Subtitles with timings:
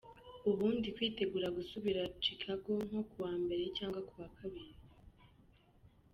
[0.49, 4.75] Ubu ndi kwitegura gusubira Chicago nko kuwa mbere cyangwa kuwa kabiri.